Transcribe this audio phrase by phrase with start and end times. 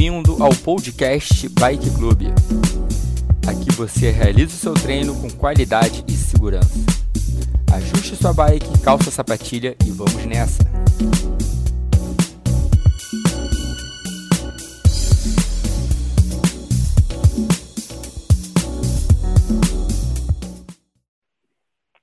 [0.00, 2.32] Bem-vindo ao podcast Bike Club.
[3.46, 6.80] Aqui você realiza o seu treino com qualidade e segurança.
[7.70, 10.62] Ajuste sua bike, calça a sapatilha e vamos nessa!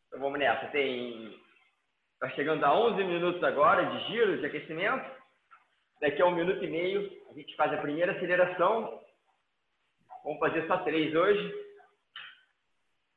[0.05, 0.67] Então vamos nessa.
[0.67, 1.35] Tem.
[2.13, 5.16] Está chegando a 11 minutos agora de giro, de aquecimento.
[5.99, 9.01] Daqui a um minuto e meio, a gente faz a primeira aceleração.
[10.23, 11.43] Vamos fazer só três hoje.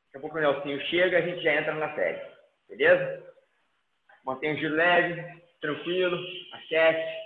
[0.07, 2.21] Daqui a pouco o Nelsinho chega a gente já entra na série.
[2.69, 3.31] Beleza?
[4.25, 6.19] Mantém o giro leve, tranquilo,
[6.53, 7.21] aquece.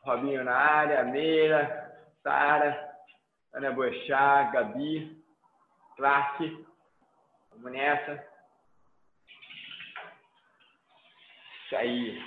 [0.00, 2.98] Robinho na área, Meira, Sara,
[3.52, 5.24] Ana Boechat, Gabi,
[5.96, 6.66] Clark.
[7.52, 8.33] Vamos nessa.
[11.74, 12.24] Isso aí.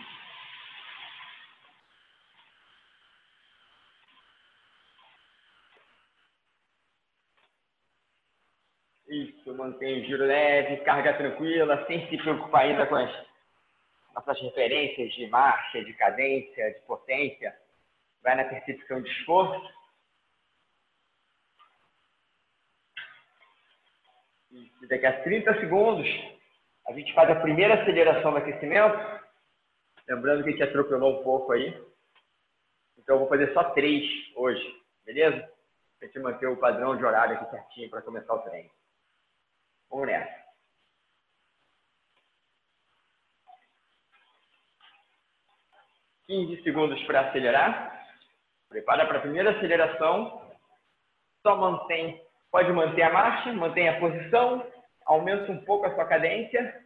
[9.08, 13.28] Isso, mantém o giro leve, carga tranquila, sem se preocupar ainda com as
[14.14, 17.58] nossas referências de marcha, de cadência, de potência.
[18.22, 19.74] Vai na percepção de esforço.
[24.52, 26.08] E daqui a 30 segundos,
[26.88, 29.27] a gente faz a primeira aceleração do aquecimento.
[30.08, 31.70] Lembrando que a gente atropelou um pouco aí.
[32.98, 34.04] Então, eu vou fazer só três
[34.36, 35.52] hoje, beleza?
[36.00, 38.70] Pra gente manter o padrão de horário aqui certinho para começar o treino.
[39.90, 40.48] Vamos nessa.
[46.26, 48.06] Quinze segundos para acelerar.
[48.70, 50.46] Prepara para a primeira aceleração.
[51.42, 54.70] Só mantém, pode manter a marcha, mantém a posição,
[55.06, 56.86] aumenta um pouco a sua cadência.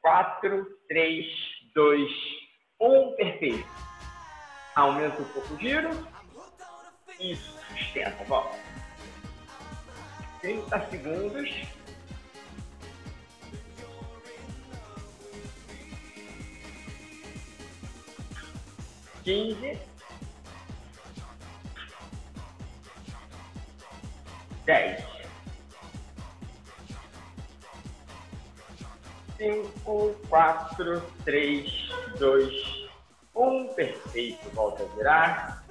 [0.00, 1.26] 4, 3,
[1.74, 2.41] 2,
[2.82, 3.68] 1, perfeito.
[4.74, 5.90] Aumenta um pouco o giro.
[7.20, 8.56] Isso, sustenta, vamos.
[10.40, 11.50] 30 segundos.
[19.22, 19.78] Quinze.
[24.64, 25.04] Dez.
[29.36, 31.88] Cinco, quatro, três,
[32.18, 32.71] dois,
[33.34, 33.66] um.
[33.68, 34.48] Perfeito.
[34.50, 35.64] Volta a virar.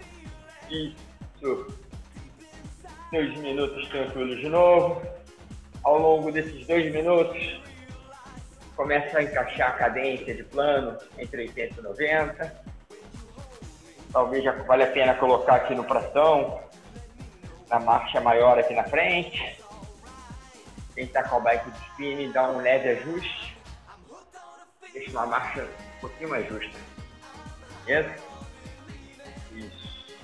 [0.70, 1.68] Isso.
[3.12, 5.02] Dois minutos tranquilos de novo.
[5.84, 7.62] Ao longo desses dois minutos,
[8.76, 12.64] começa a encaixar a cadência de plano entre 80 e 90.
[14.14, 16.62] Talvez já vale a pena colocar aqui no pressão,
[17.70, 19.58] na marcha maior aqui na frente.
[20.94, 23.58] Quem está com a bike de spinning, dá um leve ajuste.
[24.94, 26.78] Deixa uma marcha um pouquinho mais justa.
[27.86, 28.16] Beleza?
[29.53, 30.16] Isso.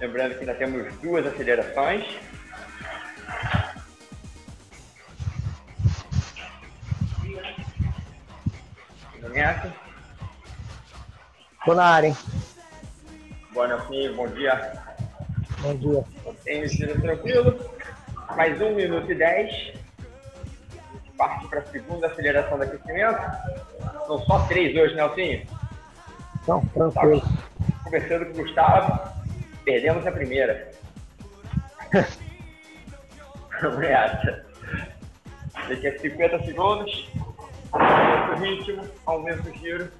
[0.00, 2.06] Lembrando que nós temos duas acelerações.
[9.32, 9.72] Nessa.
[11.64, 12.16] Tô na área, hein?
[13.52, 14.82] Boa noite, bom dia.
[15.60, 16.68] Bom dia.
[16.68, 17.70] Giro tranquilo.
[18.34, 19.72] Mais um minuto e dez.
[21.16, 23.20] Parte para a segunda aceleração do aquecimento.
[24.06, 25.46] São só três hoje, Nelsinho.
[26.50, 27.22] Então, tranquilo.
[27.84, 29.08] Conversando com o Gustavo,
[29.64, 30.72] perdemos a primeira.
[33.60, 34.50] Vamos.
[35.68, 37.12] Daqui a 50 segundos,
[37.70, 39.92] aumenta o ritmo, aumenta o giro.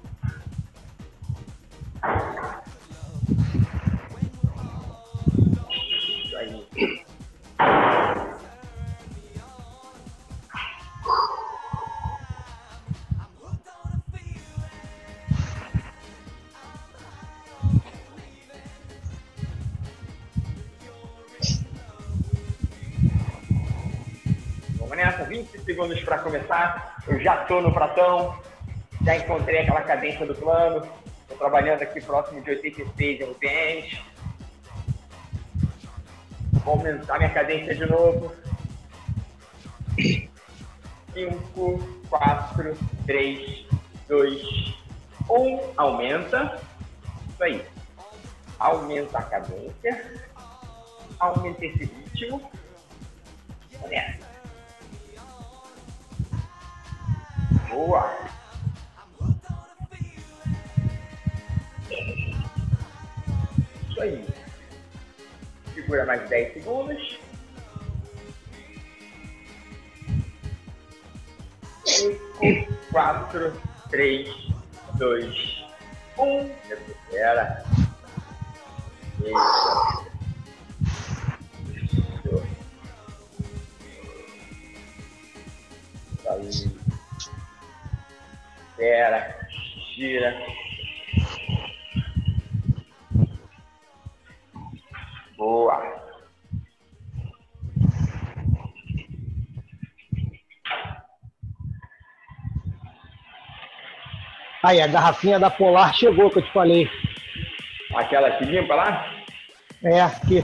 [25.81, 27.01] Segundos para começar.
[27.07, 28.39] Eu já estou no pratão,
[29.03, 30.87] já encontrei aquela cadência do plano.
[31.21, 33.99] Estou trabalhando aqui próximo de 86 RPMs.
[36.63, 38.31] Vou aumentar minha cadência de novo.
[41.13, 43.65] 5, 4, 3,
[44.07, 44.75] 2,
[45.29, 45.59] 1.
[45.77, 46.61] Aumenta.
[47.29, 47.65] Isso aí.
[48.59, 50.21] Aumenta a cadência.
[51.19, 52.51] Aumenta esse ritmo.
[53.79, 54.30] Vamos
[57.71, 58.17] Boa.
[63.89, 64.27] Isso aí.
[65.73, 67.19] Segura mais 10 segundos.
[71.85, 74.29] Cinco, 4, 3,
[74.95, 75.65] 2,
[76.17, 76.51] 1.
[76.67, 77.63] Recupera.
[79.19, 79.90] Isso.
[88.81, 89.37] Espera.
[89.95, 90.35] Gira.
[95.37, 96.01] Boa.
[104.63, 106.89] Aí, a garrafinha da Polar chegou, que eu te falei.
[107.93, 109.13] Aquela que limpa lá?
[109.83, 110.43] É, aqui.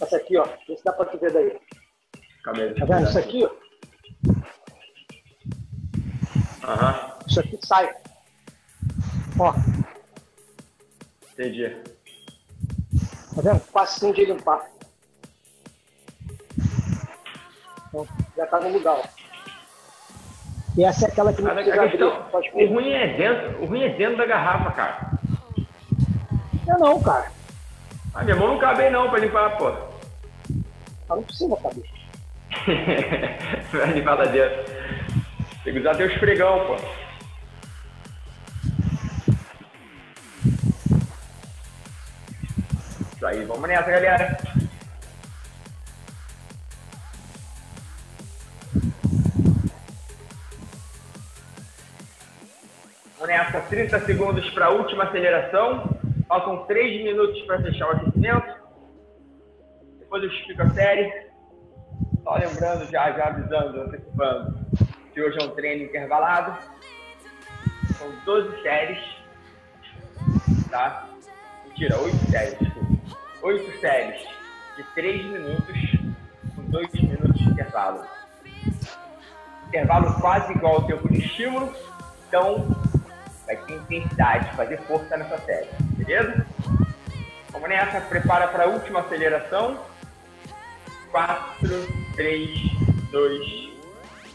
[0.00, 0.46] Essa aqui, ó.
[0.68, 1.58] Vê se dá pra tu ver daí.
[2.44, 3.08] Tá vendo?
[3.08, 3.61] Isso aqui, ó.
[6.64, 7.90] Aham, Isso aqui sai.
[9.38, 9.54] Ó,
[11.32, 11.68] entendi.
[13.34, 13.60] tá vendo?
[13.60, 14.60] Facinho de limpar.
[17.88, 18.06] Então,
[18.36, 19.02] já tá no lugar, ó.
[20.76, 21.90] E essa é aquela que não a precisa abrir.
[21.98, 22.66] questão, Pode o ver.
[22.72, 25.10] ruim é dentro, o ruim é dentro da garrafa, cara.
[26.66, 27.30] Não, não, cara.
[28.14, 29.70] Ah, minha mão não cabe aí não pra limpar, pô.
[29.72, 31.88] Tá não precisa, cabeça.
[33.72, 34.72] Vai limpar lá dentro.
[35.64, 36.76] Tem que usar teu esfregão, pô.
[43.14, 44.38] Isso aí, vamos nessa, galera.
[53.16, 55.96] Vamos nessa, 30 segundos para a última aceleração.
[56.26, 58.52] Faltam 3 minutos para fechar o aquecimento.
[60.00, 61.30] Depois eu explico a série.
[62.24, 64.58] Só lembrando, já, já avisando, antecipando,
[65.12, 66.58] que hoje é um treino intervalado.
[67.98, 68.98] São 12 séries.
[70.70, 71.08] Tá?
[71.66, 73.16] Mentira, 8 séries, desculpa.
[73.42, 74.22] 8 séries
[74.76, 75.76] de 3 minutos,
[76.54, 78.06] com 2 minutos de intervalo.
[79.68, 81.74] Intervalo quase igual ao tempo de estímulo.
[82.28, 82.66] Então,
[83.46, 85.68] vai ter intensidade, fazer força nessa série.
[85.96, 86.46] Beleza?
[87.50, 89.78] Vamos nessa, prepara para a última aceleração.
[91.10, 91.68] 4,
[92.16, 92.50] 3,
[93.10, 93.71] 2,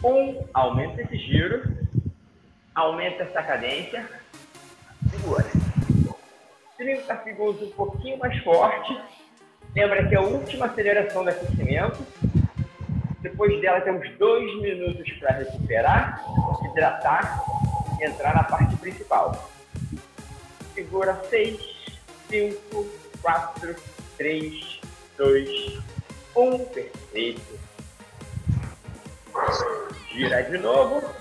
[0.04, 0.48] 1.
[0.54, 1.64] Aumenta esse giro.
[2.76, 4.08] Aumenta essa cadência.
[5.10, 5.46] Segura.
[6.78, 9.00] 30 segundos um pouquinho mais forte.
[9.76, 12.06] Lembra que é a última aceleração do aquecimento.
[13.22, 16.24] Depois dela temos dois minutos para recuperar,
[16.66, 17.44] hidratar
[18.00, 19.50] e entrar na parte principal.
[20.74, 22.88] Segura 6, 5,
[23.22, 23.76] 4,
[24.18, 24.82] 3,
[25.18, 25.80] 2,
[26.36, 26.66] 1.
[26.66, 27.60] Perfeito.
[30.18, 31.14] Gira de novo.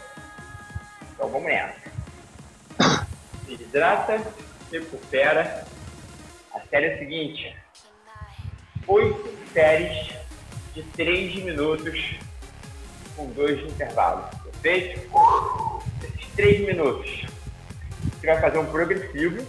[1.12, 1.76] Então vamos nessa.
[3.44, 4.22] Se hidrata,
[4.72, 5.66] recupera.
[6.54, 7.54] A série é a seguinte:
[8.87, 10.14] 8 séries
[10.72, 12.14] de 3 minutos
[13.14, 14.31] com 2 de intervalo.
[14.62, 15.10] Perfeito?
[16.02, 17.26] Esses 3 minutos,
[18.00, 19.46] você vai fazer um progressivo.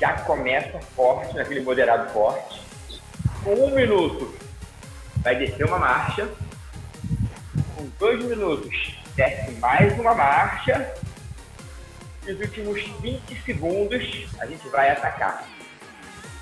[0.00, 2.62] Já começa forte, naquele moderado forte.
[3.44, 4.34] Com um minuto,
[5.18, 6.26] vai descer uma marcha.
[7.78, 10.92] Com dois minutos, desce mais uma marcha.
[12.26, 14.02] E os últimos 20 segundos,
[14.40, 15.46] a gente vai atacar.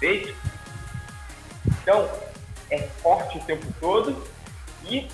[0.01, 0.35] Perfeito?
[1.67, 2.11] Então,
[2.71, 4.27] é forte o tempo todo
[4.89, 5.07] e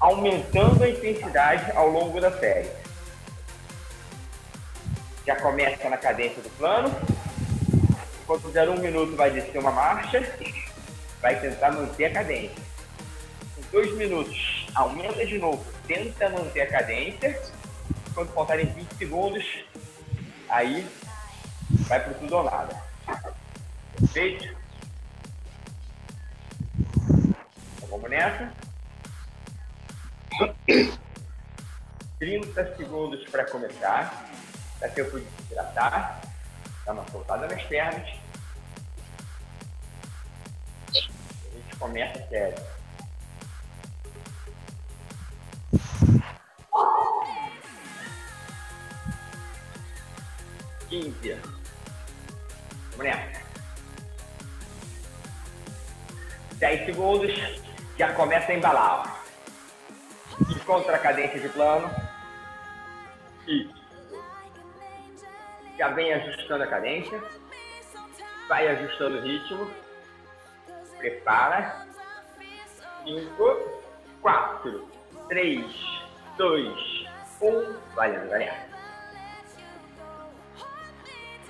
[0.00, 2.70] aumentando a intensidade ao longo da série.
[5.26, 6.90] Já começa na cadência do plano.
[8.26, 10.34] Quando der um minuto, vai descer uma marcha.
[11.20, 12.56] Vai tentar manter a cadência.
[13.54, 15.64] Com dois minutos, aumenta de novo.
[15.86, 17.40] Tenta manter a cadência.
[18.14, 19.44] Quando faltarem 20 segundos,
[20.48, 20.86] aí
[21.88, 22.82] vai para ou nada.
[23.98, 24.56] Perfeito?
[27.76, 28.52] Então, vamos nessa.
[32.18, 34.30] 30 segundos para começar.
[34.80, 36.20] Dá tempo de se hidratar.
[36.84, 38.08] Dá uma soltada nas pernas.
[40.88, 42.81] A gente começa sério.
[50.92, 51.40] Quinze.
[52.90, 53.40] Vamos nessa.
[56.58, 57.32] 10 segundos,
[57.98, 59.24] já começa a embalar.
[60.50, 61.90] Encontra a cadência de plano.
[63.48, 63.74] Isso.
[65.78, 67.22] Já vem ajustando a cadência.
[68.46, 69.70] Vai ajustando o ritmo.
[70.98, 71.86] Prepara.
[73.04, 73.80] 5,
[74.20, 74.88] 4,
[75.30, 75.74] 3,
[76.36, 77.06] 2,
[77.40, 77.78] 1.
[77.94, 78.71] Valendo, galera.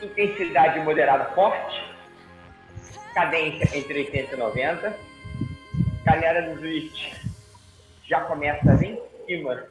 [0.02, 1.92] Intensidade moderada forte
[3.14, 4.98] cadência entre 80 e 90.
[6.04, 7.12] Galera do Switch
[8.04, 9.64] já começa lá em cima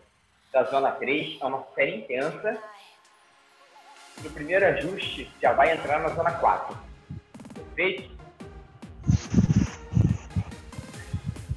[0.53, 2.57] da zona 3 é uma série intensa.
[4.23, 6.77] No primeiro ajuste, já vai entrar na zona 4.
[7.75, 8.11] Perfeito?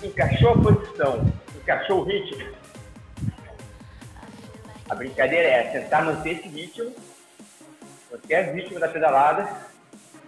[0.02, 2.54] Encaixou a posição, encaixou o ritmo.
[4.88, 6.94] A brincadeira é tentar manter esse ritmo,
[8.14, 9.48] manter o ritmo da pedalada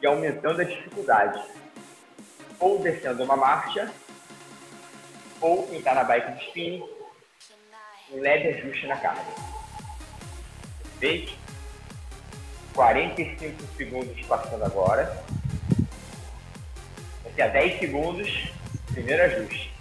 [0.02, 1.40] e aumentando a dificuldade.
[2.58, 3.92] Ou descendo uma marcha,
[5.40, 6.88] ou está na bike de spinning,
[8.12, 9.24] um leve ajuste na carga.
[10.98, 11.36] Perfeito?
[12.74, 15.24] 45 segundos passando agora.
[17.24, 18.52] Daqui a 10 segundos,
[18.92, 19.72] primeiro ajuste.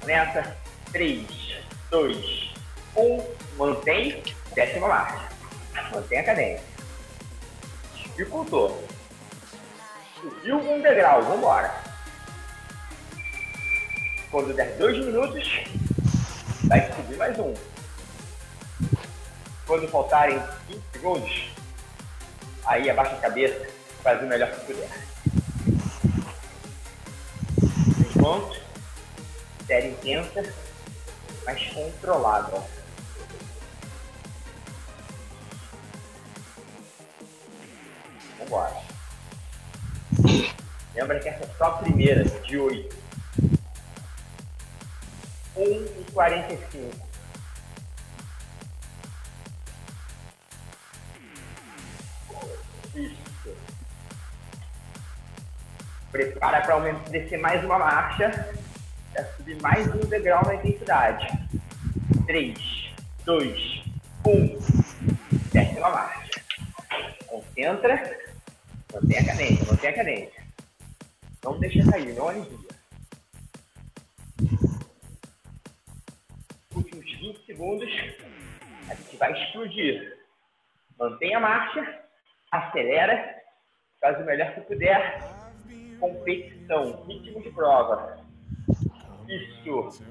[0.00, 0.56] Começa.
[0.90, 1.26] 3,
[1.90, 2.47] 2,
[2.96, 3.26] 1.
[3.56, 4.22] Mantém.
[4.54, 5.28] Décima marcha.
[5.92, 6.64] Mantém a cadência.
[7.94, 8.84] Dificultou.
[10.20, 11.22] Subiu um degrau.
[11.22, 11.74] Vambora.
[14.30, 15.64] Quando der dois minutos,
[16.64, 17.54] vai subir mais um.
[19.66, 21.50] Quando faltarem 20 segundos,
[22.66, 23.66] aí abaixa a cabeça,
[24.02, 24.90] faz o melhor que puder.
[27.98, 28.60] Enquanto,
[29.66, 30.54] série intensa,
[31.44, 32.62] mas controlada.
[40.94, 42.96] Lembra que essa é só a primeira de 8.
[45.56, 47.08] 1 e 45.
[52.94, 53.56] Isso.
[56.10, 58.50] Prepara para descer mais uma marcha.
[59.12, 61.28] Para subir mais um degrau na intensidade.
[62.26, 63.84] 3, 2,
[64.26, 64.58] 1.
[65.52, 66.42] Desce uma marcha.
[67.26, 68.27] Concentra.
[68.92, 70.42] Mantém a cadência, mantém a cadência.
[71.44, 72.68] Não deixa cair, não alivia.
[76.74, 77.88] Últimos 20 segundos,
[78.88, 80.18] a gente vai explodir.
[80.98, 82.02] Mantém a marcha,
[82.50, 83.36] acelera,
[84.00, 85.20] faz o melhor que puder.
[86.00, 88.24] Competição, ritmo de prova.
[89.28, 90.02] Isso.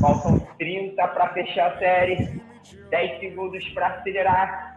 [0.00, 2.42] Faltam 30 para fechar a série.
[2.90, 4.71] 10 segundos para acelerar.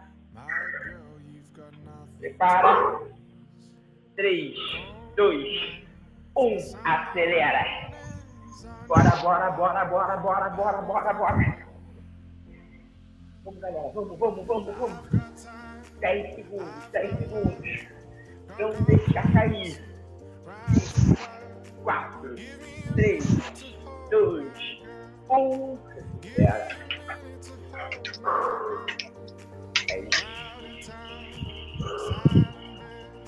[2.26, 2.98] Prepara.
[4.16, 4.56] 3,
[5.14, 5.84] 2,
[6.34, 6.56] 1.
[6.84, 7.92] Acelera.
[8.88, 11.56] Bora, bora, bora, bora, bora, bora, bora, bora.
[13.44, 13.92] Vamos, galera.
[13.94, 14.98] Vamos, vamos, vamos, vamos.
[16.00, 17.86] 10 segundos, 10 segundos.
[18.58, 19.80] Não deixa cair.
[21.84, 22.34] 4,
[22.96, 23.24] 3,
[24.10, 24.82] 2,
[25.30, 25.78] 1.
[26.34, 26.86] Acelera.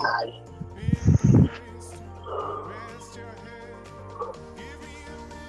[0.05, 0.43] Ai.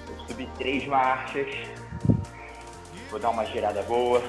[0.08, 1.48] Eu subi três marchas.
[3.10, 4.22] Vou dar uma girada boa.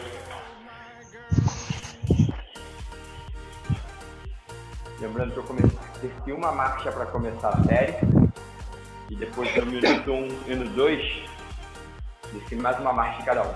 [5.00, 7.96] Lembrando que eu comecei, uma marcha para começar a série.
[9.10, 11.24] E depois do minuto 1 um, e no 2,
[12.32, 13.54] desci mais uma marcha cada um.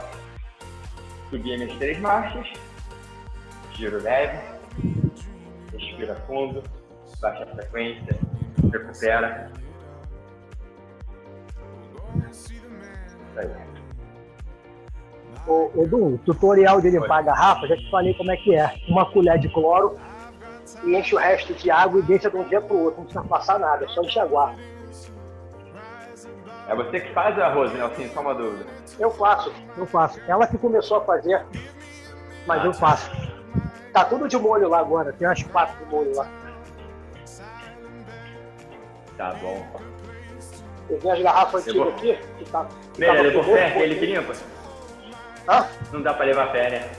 [1.29, 2.47] Subi as minhas três marchas.
[3.73, 4.54] Giro leve.
[5.77, 6.63] Respira fundo.
[7.19, 8.19] Baixa a frequência.
[8.71, 9.51] Recupera.
[15.47, 18.73] Ô, Edu, tutorial de limpar a garrafa, já te falei como é que é.
[18.87, 19.97] Uma colher de cloro
[20.83, 23.23] e enche o resto de água e deixa de um dia pro outro, não precisa
[23.25, 24.55] passar nada, é só enxaguar.
[26.67, 28.07] É você que faz a Rose, Nelson?
[28.11, 28.65] Só uma dúvida.
[28.97, 30.19] Eu faço, eu faço.
[30.27, 31.45] Ela que começou a fazer,
[32.47, 33.24] mas eu faço.
[33.95, 36.27] Tá tudo de molho lá agora, tem umas quatro de molho lá.
[39.15, 39.65] Tá bom.
[40.89, 42.65] Eu vi as garrafas antigas vou- aqui, que tá.
[42.93, 43.81] que tava levou fé?
[43.81, 44.33] Ele que limpa?
[45.47, 45.65] Hã?
[45.93, 46.91] Não dá pra levar fé, né?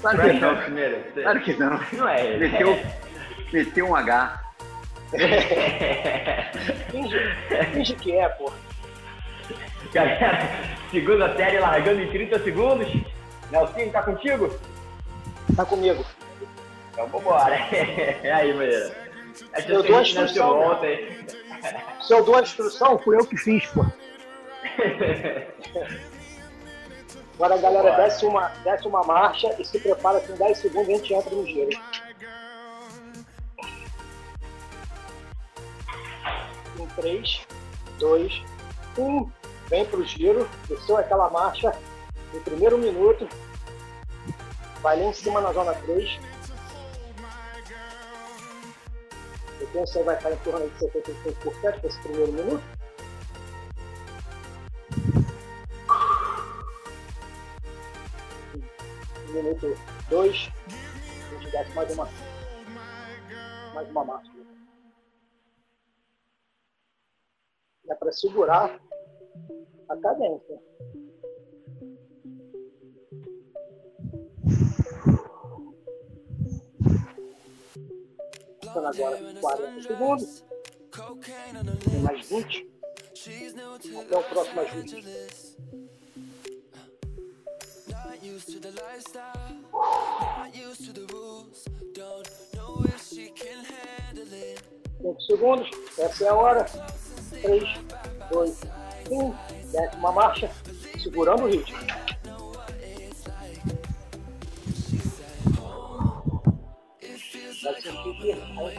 [0.00, 0.62] Claro que não, não.
[0.62, 1.04] primeiro.
[1.12, 1.80] Claro que não.
[1.92, 2.48] Não é ele.
[2.48, 2.78] Meteu,
[3.52, 4.40] meteu um H.
[6.90, 7.18] Finge,
[7.74, 8.50] finge que é, pô.
[9.92, 10.38] Galera,
[10.90, 12.88] segunda série largando em 30 segundos.
[13.50, 14.50] Nelsinho, tá contigo?
[15.56, 16.04] Tá comigo.
[16.92, 17.54] Então vambora.
[17.54, 19.08] É aí, Meira.
[19.52, 21.26] Essa Eu dou a instrução, ontem.
[22.00, 23.84] Se eu dou a instrução, fui eu que fiz, pô.
[27.34, 28.02] Agora a galera Bora.
[28.02, 31.32] desce uma, desce uma marcha e se prepara que em 10 segundos a gente entra
[31.34, 31.70] no giro.
[36.80, 37.46] Em 3,
[38.00, 38.42] 2,
[38.98, 39.30] 1.
[39.68, 41.72] Vem pro giro, desceu aquela marcha
[42.32, 43.28] no primeiro minuto.
[44.82, 46.20] Vai lá em cima na zona 3.
[49.60, 52.62] Eu penso que vai estar em torno de 75% para esse primeiro minuto.
[59.30, 62.08] Minuto 2, a gente desce mais uma,
[63.74, 64.46] mais uma máxima.
[67.88, 68.80] É para segurar
[69.88, 70.60] a cadência.
[78.78, 80.44] Passando agora 40 segundos.
[81.90, 82.70] Tem mais 20.
[84.00, 85.04] Até o próximo ajuste.
[95.00, 96.66] Cinco segundos, essa é a hora.
[97.42, 97.64] Três,
[98.30, 98.60] dois,
[99.10, 99.32] um.
[99.70, 100.50] Desce uma marcha,
[101.02, 101.78] segurando o ritmo.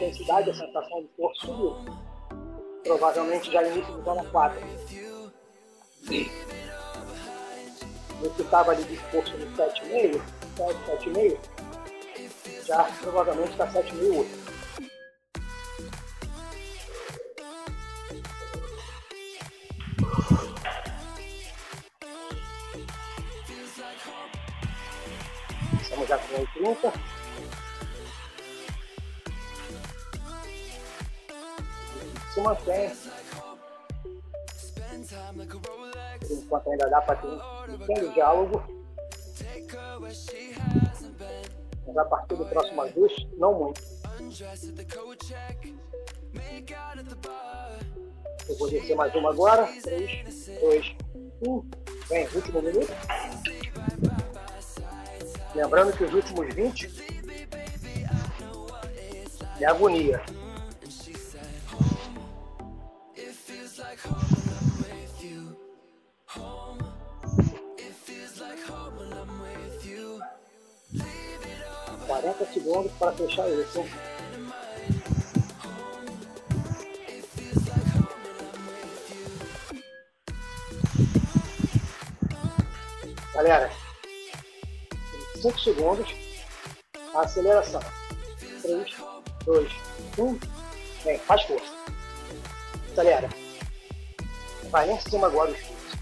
[0.00, 1.76] Intensidade, a sensação do corpo subiu.
[2.82, 4.60] Provavelmente já início do zona 4.
[8.20, 10.20] No que estava ali disposto no 7,5,
[10.56, 11.38] 7, 7,5,
[12.66, 14.26] já provavelmente está 7,5.
[25.82, 27.19] Estamos já com 80.
[36.20, 38.62] Por enquanto ainda dá para ter um pequeno diálogo.
[41.86, 43.82] Mas a partir do próximo ajuste, não muito.
[48.48, 49.66] Eu vou descer mais uma agora.
[49.82, 50.96] 3, 2,
[51.46, 51.70] 1.
[52.08, 52.92] Vem, último minuto.
[55.54, 56.90] Lembrando que os últimos 20
[59.60, 60.22] é agonia.
[72.40, 73.84] Quarenta segundos para fechar isso.
[83.34, 83.70] Galera,
[85.42, 86.14] 5 segundos.
[87.14, 87.82] Aceleração.
[88.62, 88.96] 3,
[89.44, 89.72] 2,
[90.18, 90.38] 1.
[91.04, 91.74] Vem, faz força.
[92.92, 93.28] Acelera.
[94.70, 95.98] Vai lá em cima agora os chutes.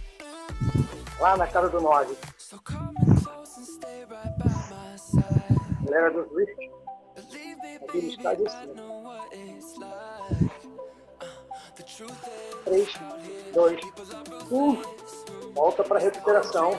[1.18, 2.16] Lá na cara do 9.
[5.88, 6.70] Acelera do drift.
[7.82, 8.74] Aquele estádio assim.
[12.66, 12.94] 3,
[13.54, 13.80] 2,
[14.50, 15.52] 1.
[15.54, 16.78] Volta para recuperação.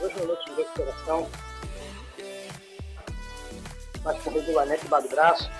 [0.00, 1.28] dois minutos de recuperação.
[4.02, 5.50] Mais com regulamento embaixo do braço.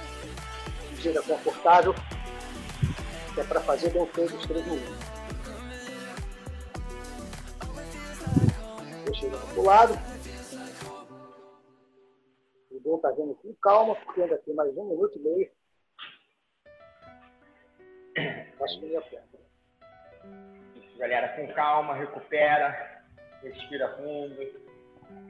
[0.94, 1.94] Gira confortável.
[3.34, 5.05] Que é para fazer bem feito os três minutos.
[9.22, 9.94] Ele pro lado.
[12.70, 15.50] O Dom tá vendo com calma, porque ainda tem mais um minuto e meio.
[18.62, 18.86] Acho que.
[20.76, 23.04] Isso, galera, com calma, recupera,
[23.42, 24.36] respira fundo,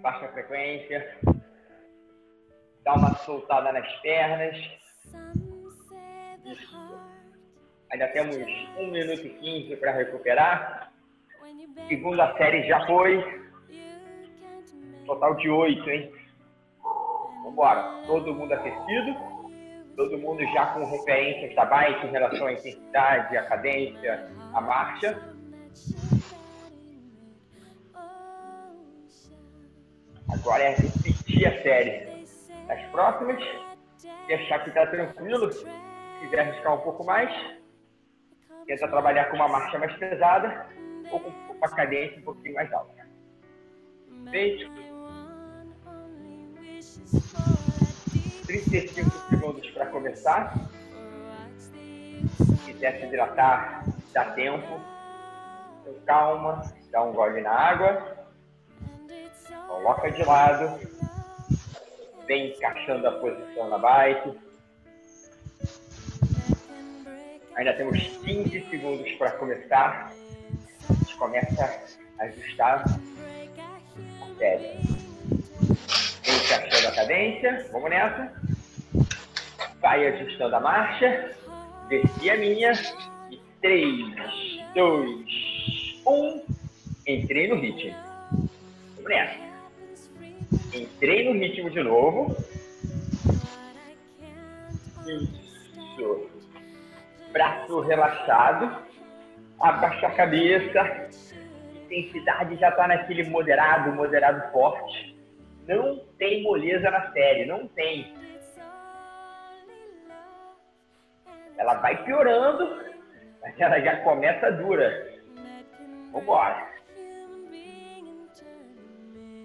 [0.01, 1.19] baixa a frequência,
[2.83, 4.57] dá uma soltada nas pernas.
[6.45, 6.77] Isso.
[7.93, 10.93] Ainda temos 1 minuto e 15 para recuperar.
[11.89, 13.46] Segunda série já foi.
[15.07, 16.13] Total de 8, hein?
[17.45, 18.03] Vambora.
[18.07, 19.17] Todo mundo aquecido.
[19.97, 25.35] Todo mundo já com referências da bike em relação à intensidade, à cadência, à marcha.
[30.29, 32.27] Agora é repetir a série.
[32.69, 33.43] As próximas,
[34.27, 35.51] deixar que tá tranquilo.
[35.53, 35.65] Se
[36.21, 37.31] quiser arriscar um pouco mais,
[38.67, 40.67] tenta trabalhar com uma marcha mais pesada
[41.11, 43.07] ou com uma cadência um pouquinho mais alta.
[44.31, 44.96] Feito.
[48.47, 50.55] 35 segundos para começar.
[52.39, 54.81] Se quiser se hidratar, dá tempo.
[55.85, 58.17] Com calma, dá um gole na água.
[59.67, 60.79] Coloca de lado.
[62.27, 64.39] Vem encaixando a posição na bike.
[67.57, 70.13] Ainda temos 15 segundos para começar.
[70.89, 71.83] A gente começa
[72.19, 74.96] a ajustar a série.
[76.37, 77.67] Vem encaixando a cadência.
[77.73, 78.33] Vamos nessa.
[79.81, 81.31] Vai ajustando a marcha.
[81.89, 82.73] Desci a minha.
[83.31, 84.15] E 3,
[84.75, 86.43] 2, 1.
[87.07, 87.97] Entrei no ritmo.
[88.97, 89.47] Vamos nessa.
[90.75, 92.37] Entrei no ritmo de novo.
[95.07, 96.31] Isso.
[97.33, 98.85] Braço relaxado.
[99.61, 101.09] abaixa a cabeça,
[101.75, 105.06] intensidade já está naquele moderado, moderado forte.
[105.67, 108.15] Não tem moleza na série, não tem.
[111.59, 112.85] Ela vai piorando,
[113.41, 115.13] mas ela já começa dura.
[116.13, 116.69] Vambora.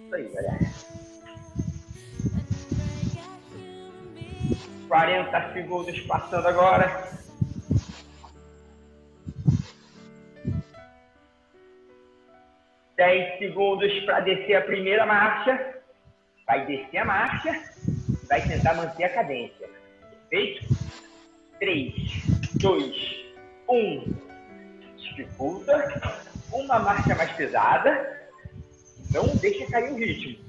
[0.05, 0.59] Isso aí, galera.
[4.87, 7.09] 40 segundos passando agora.
[12.97, 15.80] Dez segundos para descer a primeira marcha.
[16.51, 17.63] Vai descer a marcha.
[18.27, 19.69] Vai tentar manter a cadência.
[20.29, 20.75] Perfeito?
[21.61, 21.93] 3,
[22.55, 23.25] 2,
[23.69, 24.13] 1.
[24.97, 26.19] Dificulta.
[26.51, 28.29] Uma marcha mais pesada.
[29.13, 30.43] Não deixa cair o ritmo.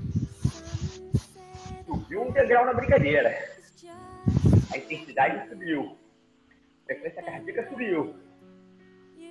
[1.86, 3.38] Subiu um degrau na brincadeira.
[4.72, 5.96] A intensidade subiu.
[6.82, 8.16] A frequência cardíaca subiu.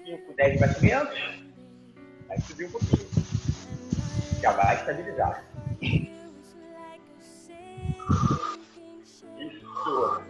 [0.05, 1.19] 5, 10 batimentos.
[2.29, 3.10] Vai subir um pouquinho.
[4.41, 5.43] Já vai estabilizar.
[9.39, 10.21] Isso.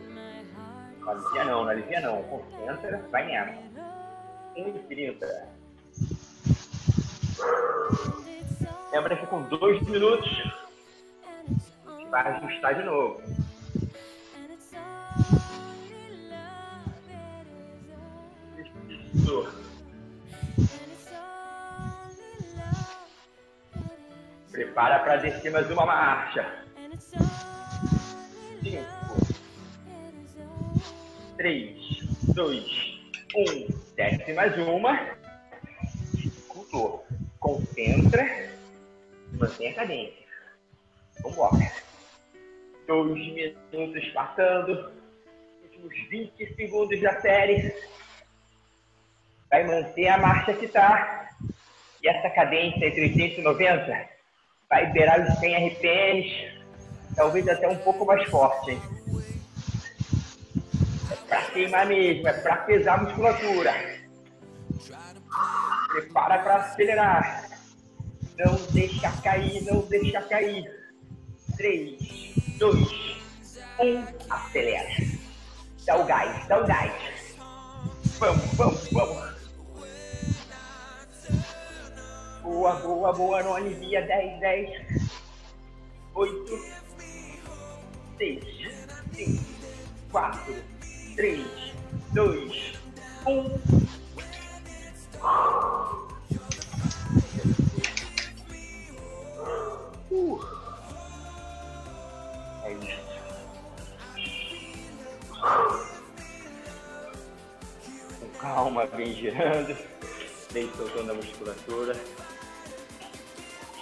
[1.00, 2.24] Não alivia não, não alivia não.
[2.24, 3.54] Concentra, vai nela.
[4.56, 5.52] 1,30.
[8.92, 10.30] Lembra que com dois minutos
[12.10, 13.22] vai ajustar de novo.
[19.14, 19.48] Isso.
[24.52, 26.61] Prepara para descer mais uma marcha.
[31.42, 31.76] 3,
[32.36, 33.00] 2,
[33.36, 33.68] 1.
[33.96, 35.18] Desce mais uma.
[36.48, 37.04] Cultor.
[37.40, 38.52] Concentra.
[39.34, 40.24] Mantém a cadência.
[41.24, 41.72] Vambora.
[42.86, 44.92] Dois minutos passando.
[45.64, 47.74] Últimos 20 segundos da série.
[49.50, 51.28] Vai manter a marcha que está.
[52.04, 54.10] E essa cadência entre 80 e 90
[54.70, 56.62] vai beirar os 100 RPMs.
[57.16, 59.01] Talvez até um pouco mais forte, hein?
[61.42, 63.74] Pra queimar mesmo, é pra pesar a musculatura.
[65.92, 67.50] Prepara para acelerar.
[68.38, 70.70] Não deixa cair, não deixa cair.
[71.58, 71.98] 3,
[72.58, 72.88] 2,
[73.80, 74.88] 1, acelera.
[75.86, 76.94] Dá o gás, dá o gás.
[78.20, 79.32] Vamos, vamos, vamos.
[82.44, 84.06] Boa, boa, boa, não alivia.
[84.06, 85.02] 10, 10,
[86.14, 86.60] 8,
[88.18, 88.44] 6,
[89.16, 89.44] 5,
[90.12, 90.71] 4,
[91.16, 91.46] 3,
[92.14, 92.74] 2,
[93.28, 93.62] 1.
[100.10, 100.40] Uh.
[102.64, 103.02] É isso.
[108.20, 109.78] Com calma, vem girando,
[110.52, 111.96] vem soltando a musculatura.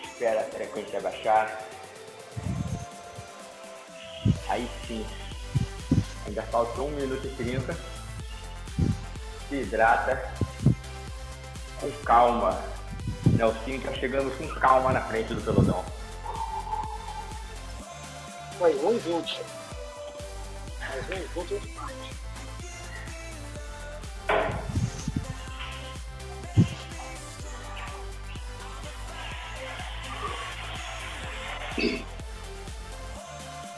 [0.04, 1.68] Espera a frequência baixar.
[4.50, 5.06] Aí sim.
[6.40, 7.78] Ainda falta 1 minuto e 30.
[9.50, 10.32] Se hidrata
[11.82, 12.64] com calma.
[13.26, 15.84] Nelsinho tá chegando com calma na frente do pelotão.
[18.58, 19.42] Foi 1,20.
[20.80, 22.16] Mais 1,20 é parte.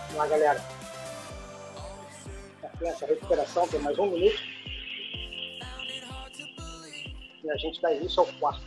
[0.10, 0.70] Vamos lá, galera.
[3.21, 4.41] Recuperação tem mais um minuto.
[7.43, 8.62] E a gente dá início ao quarto.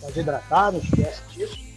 [0.00, 1.70] Pode hidratar, não esquece disso.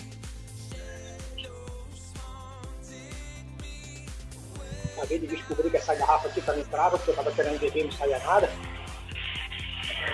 [4.97, 7.83] Acabei de descobrir que essa garrafa aqui também trava, porque eu tava querendo beber e
[7.83, 8.49] não saía nada.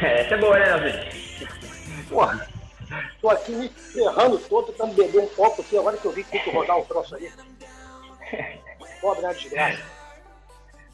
[0.02, 2.08] Essa é boa, né, Nelsinho?
[2.10, 2.59] Porra,
[3.22, 6.32] tô aqui me ferrando todo, tentando beber um copo aqui, agora que eu vi que
[6.32, 7.32] tem que rodar o troço aí.
[9.02, 9.84] Pobre né, desgraça.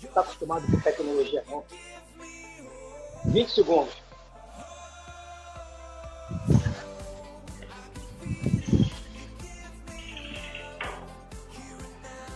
[0.02, 1.64] Não tá acostumado com tecnologia, não.
[3.26, 3.94] 20 segundos.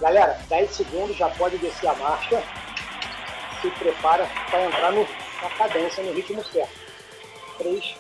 [0.02, 2.42] Galera, 10 segundos já pode descer a marcha.
[3.62, 6.80] Se prepara para entrar no, na cadência, no ritmo certo.
[7.58, 7.96] 3,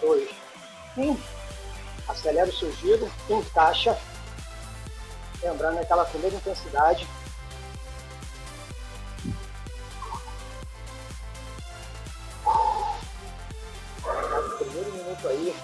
[0.00, 0.39] 2,
[2.08, 3.98] acelera o seu giro, encaixa,
[5.42, 7.06] lembrando é aquela primeira intensidade.
[14.58, 15.56] Primeiro minuto aí,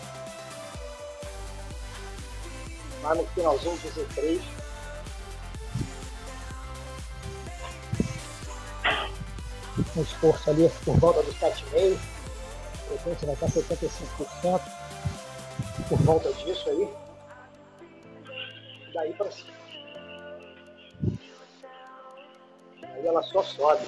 [3.02, 4.42] lá no finalzinho do Z3.
[9.94, 11.98] Um esforço ali por volta dos 7,5%,
[12.88, 14.85] frequência vai estar 75%
[15.88, 16.88] por volta disso aí.
[18.92, 19.52] Daí para cima.
[22.82, 23.86] Aí ela só sobe.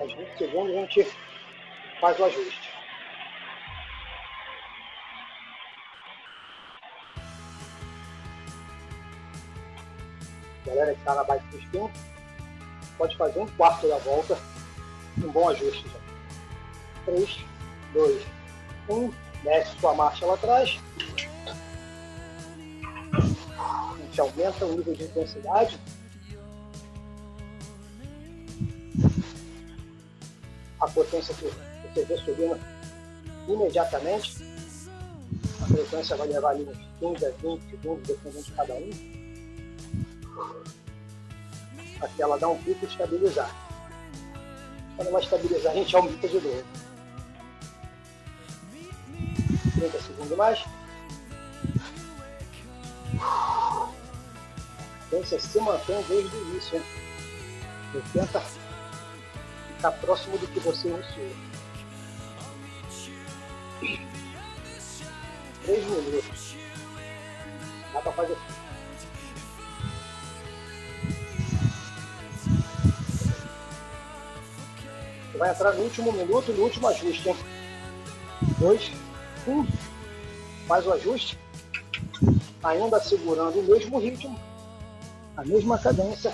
[0.00, 1.06] Aos 20 segundos a gente
[2.00, 2.68] faz o ajuste.
[10.64, 11.90] Galera que está na bike do spin,
[12.96, 14.38] pode fazer um quarto da volta,
[15.16, 15.98] um bom ajuste já.
[17.06, 17.44] 3,
[17.92, 18.26] 2,
[18.88, 19.12] 1,
[19.44, 20.78] desce sua marcha lá atrás.
[23.12, 25.78] A gente aumenta o nível de intensidade.
[30.80, 31.50] A potência que
[31.94, 32.60] você vê subindo
[33.48, 34.36] imediatamente.
[35.60, 39.18] A frequência vai levar ali uns 15 a 20 segundos, dependendo de cada um
[42.00, 43.54] até ela dar um pico e estabilizar.
[44.96, 46.64] Quando ela estabilizar, a gente aumenta de novo.
[50.18, 50.64] 30 segundos mais.
[55.06, 56.76] Então você se mantém desde o início.
[56.76, 58.02] Hein?
[58.12, 61.30] Tenta ficar próximo do que você iniciou.
[65.64, 66.56] 3 minutos.
[67.92, 68.36] Dá para fazer
[75.38, 77.28] vai entrar no último minuto, no último ajuste.
[77.28, 77.36] Hein?
[78.58, 78.90] Dois,
[79.46, 79.64] um.
[80.68, 81.38] Faz o ajuste.
[82.62, 84.38] Ainda segurando o mesmo ritmo,
[85.34, 86.30] a mesma cadência.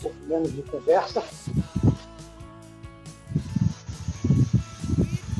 [0.00, 1.22] Pouco menos de conversa.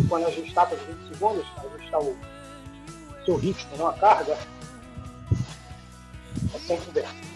[0.06, 2.16] Quando ajustar para os 20 segundos, ajustar o
[3.24, 4.36] seu ritmo, não a carga,
[6.54, 7.29] é sem conversa.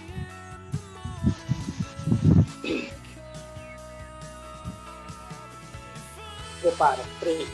[6.64, 7.46] Prepara, 3,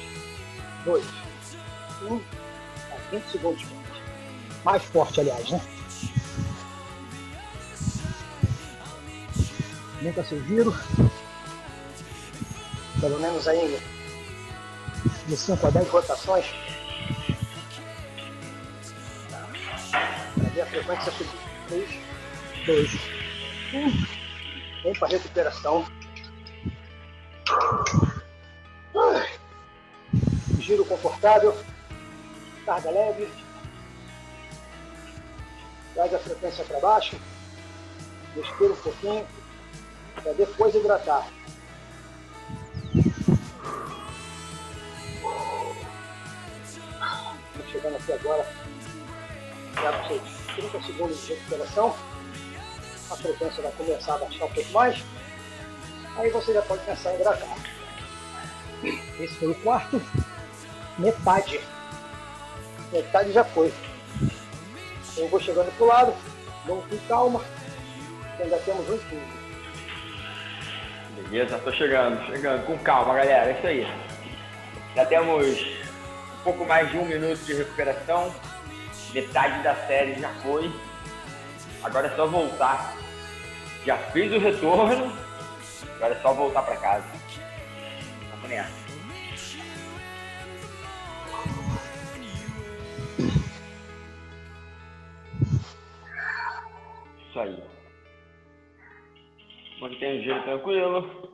[0.84, 1.04] 2,
[2.02, 2.20] 1,
[3.10, 3.66] 20 segundos.
[4.62, 5.60] Mais forte, aliás, né?
[9.96, 10.72] Aumenta seu giro.
[13.00, 13.80] Pelo menos aí
[15.26, 16.46] de 5 a 10 rotações.
[20.60, 21.30] a frequência subir.
[21.66, 21.90] 3,
[22.64, 22.90] 2,
[23.74, 24.06] 1.
[24.84, 25.99] Vem para recuperação.
[30.70, 31.52] Giro confortável.
[32.64, 33.28] Carga leve.
[35.94, 37.20] Traz a frequência para baixo.
[38.36, 39.26] Respira um pouquinho.
[40.14, 41.26] Para depois hidratar.
[47.72, 48.46] chegando aqui agora.
[49.74, 50.18] Já para
[50.54, 51.96] 30 segundos de recuperação.
[53.10, 55.04] A frequência vai começar a baixar um pouco mais.
[56.16, 57.56] Aí você já pode começar a hidratar.
[59.18, 60.00] Esse foi o quarto.
[61.00, 61.60] Metade.
[62.92, 63.72] Metade já foi.
[65.16, 66.14] Eu vou chegando para o lado.
[66.66, 67.40] Vamos com calma.
[68.38, 69.40] Ainda temos um fundo.
[71.16, 72.66] Beleza, tô chegando, chegando.
[72.66, 73.50] Com calma, galera.
[73.50, 73.86] É isso aí.
[74.94, 78.32] Já temos um pouco mais de um minuto de recuperação
[79.12, 80.70] metade da série já foi.
[81.82, 82.94] Agora é só voltar.
[83.84, 85.12] Já fiz o retorno.
[85.96, 87.06] Agora é só voltar para casa.
[88.30, 88.89] Vamos nessa.
[97.30, 97.62] Isso aí.
[99.80, 101.30] Mantém o giro tranquilo.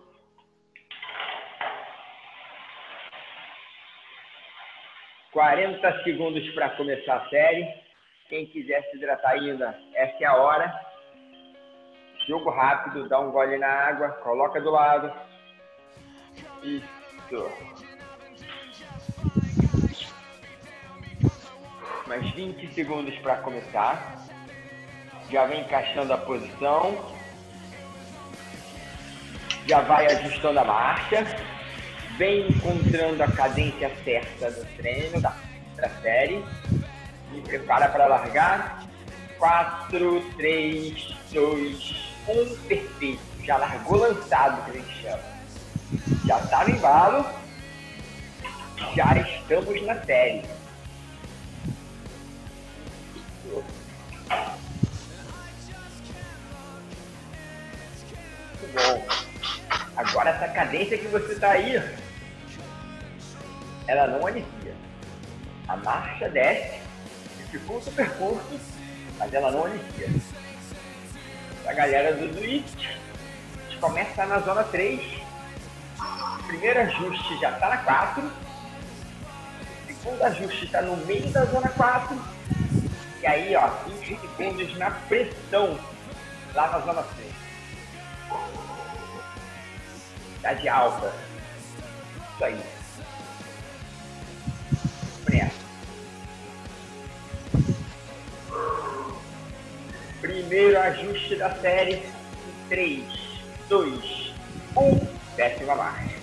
[5.33, 7.67] 40 segundos para começar a série.
[8.29, 10.81] Quem quiser se hidratar ainda, essa é a hora.
[12.29, 15.11] Jogo rápido, dá um gole na água, coloca do lado.
[16.63, 17.51] Isso.
[22.07, 24.36] Mais 20 segundos para começar.
[25.31, 27.15] Já vem encaixando a posição.
[29.67, 31.27] Já vai ajustando a marcha
[32.17, 35.35] vem encontrando a cadência certa do treino, da,
[35.77, 36.43] da série,
[37.35, 38.85] e prepara para largar.
[39.39, 43.21] 4, 3, 2, 1, perfeito.
[43.45, 45.23] Já largou lançado, que a gente chama.
[46.25, 47.27] Já está no embalo.
[48.95, 50.43] Já estamos na série.
[58.77, 59.07] Bom.
[59.97, 61.83] Agora essa cadência que você está aí,
[63.89, 64.75] ela não anicia.
[65.83, 66.81] marcha desce,
[67.39, 68.61] dificulta o percurso,
[69.19, 70.11] mas ela não inicia.
[71.67, 75.01] A galera do a gente começa na zona 3.
[76.39, 78.23] O primeiro ajuste já está na 4.
[78.23, 78.33] O
[79.87, 82.23] segundo ajuste está no meio da zona 4.
[83.21, 85.79] E aí, ó, 20 segundos na pressão
[86.55, 87.47] lá na zona 3.
[90.37, 91.13] Cidade alta.
[92.35, 92.61] Isso aí.
[95.31, 95.67] Nessa.
[100.21, 102.03] Primeiro ajuste da série.
[102.69, 103.05] 3,
[103.69, 104.35] 2,
[104.77, 105.09] 1.
[105.37, 106.17] Décima marcha.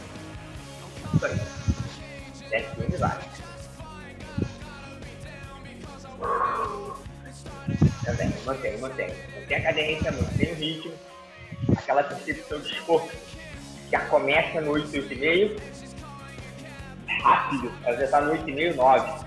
[1.14, 1.40] Isso aí.
[2.94, 3.20] E vai.
[8.06, 9.16] Também, mantém, mantém.
[9.36, 10.94] Mantém a cadência, mantém o ritmo.
[11.84, 15.62] Aquela percepção de esforço que já começa no 8, 8,5.
[17.22, 19.26] Rápido, ela já está no 8,5, 9.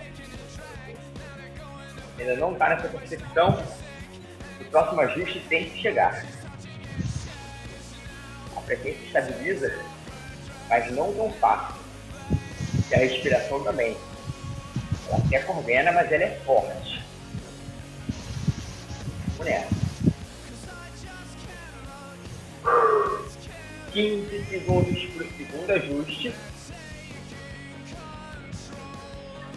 [2.18, 3.62] Ainda não está nessa percepção
[4.60, 6.24] o próximo ajuste tem que chegar.
[8.56, 9.78] A frequência estabiliza,
[10.68, 11.76] mas não tão fácil.
[12.90, 13.96] E a respiração também.
[15.08, 17.04] Ela até coordena, mas ela é forte.
[19.38, 19.75] Vamos
[23.96, 26.34] 15 segundos para o segundo ajuste.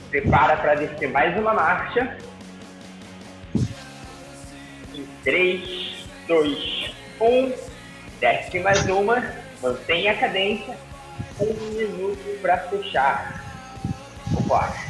[0.09, 2.17] Prepara para descer mais uma marcha.
[5.25, 7.53] 3, 2, 1.
[8.21, 9.21] Desce mais uma.
[9.61, 10.77] Mantenha a cadência.
[11.37, 13.43] Um minuto para fechar.
[14.31, 14.71] Vambora.
[14.71, 14.88] Isso.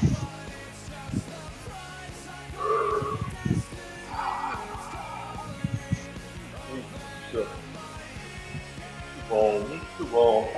[9.29, 10.51] Bom, muito bom.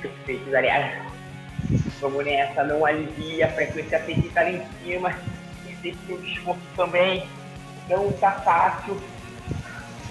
[0.00, 1.04] Perfeito, galera.
[2.00, 5.12] Vamos nessa, não alivia, a frequência tem que estar lá em cima.
[5.68, 7.28] Existe um esforço também.
[7.88, 9.00] Não tá fácil.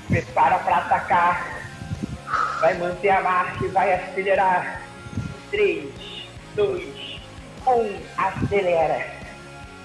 [0.10, 1.62] Prepara para atacar.
[2.60, 4.82] Vai manter a marcha e vai acelerar.
[5.52, 5.90] 3,
[6.56, 7.22] 2,
[7.66, 9.08] 1, acelera.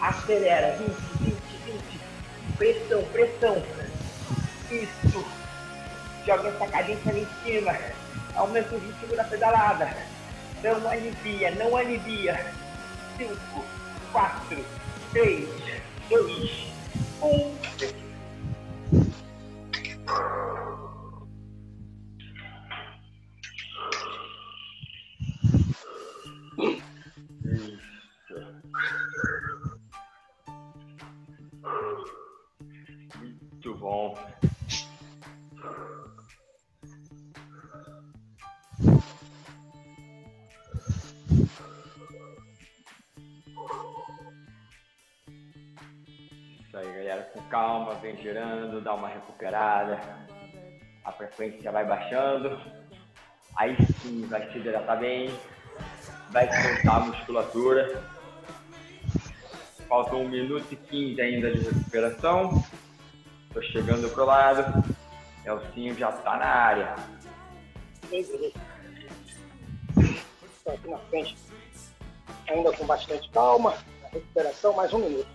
[0.01, 0.77] Acelera.
[0.79, 1.30] 20, 20, 20.
[2.61, 3.63] Pressão, pressão.
[4.71, 5.25] Isso.
[6.27, 7.75] Joga essa cadência lá em cima.
[8.35, 9.97] Aumenta o ritmo da pedalada.
[10.63, 12.53] Não alivia, não alivia.
[13.17, 13.35] 5,
[14.13, 14.63] 4,
[15.11, 15.49] 3,
[16.11, 16.67] 2,
[17.23, 17.55] 1.
[33.81, 34.15] Bom.
[46.61, 49.99] Isso aí, galera, com calma, vem girando, dá uma recuperada.
[51.05, 52.61] A frequência vai baixando.
[53.57, 55.31] Aí sim vai se hidratar bem.
[56.31, 58.05] Vai soltar a musculatura.
[59.89, 62.63] Falta um minuto e 15 ainda de recuperação.
[63.53, 64.85] Tô chegando pro lado.
[65.45, 66.95] Elcinho já tá na área.
[68.13, 68.53] Estou
[70.67, 71.37] aqui na frente,
[72.49, 73.75] ainda com bastante calma.
[74.13, 75.29] Recuperação, mais um minuto.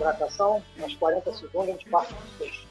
[0.00, 2.70] Hidratação, uns 40 segundos a gente parte para o fecho.